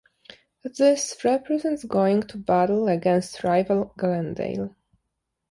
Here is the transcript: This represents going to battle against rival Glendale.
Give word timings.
This 0.63 1.15
represents 1.23 1.83
going 1.83 2.23
to 2.23 2.39
battle 2.39 2.87
against 2.87 3.43
rival 3.43 3.93
Glendale. 3.99 4.75